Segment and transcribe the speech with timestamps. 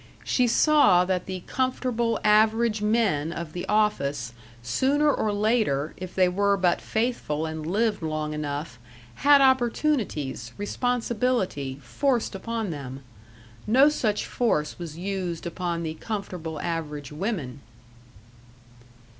[0.23, 6.27] She saw that the comfortable average men of the office sooner or later, if they
[6.27, 8.79] were but faithful and lived long enough,
[9.17, 13.03] had opportunities, responsibility, forced upon them.
[13.67, 17.59] No such force was used upon the comfortable average women!